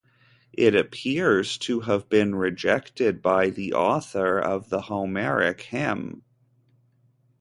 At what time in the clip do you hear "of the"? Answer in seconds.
4.39-4.81